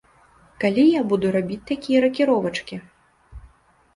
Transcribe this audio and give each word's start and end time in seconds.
Калі 0.63 0.85
я 0.85 1.01
буду 1.09 1.27
рабіць 1.35 1.59
такія 1.71 1.99
ракіровачкі? 2.05 2.75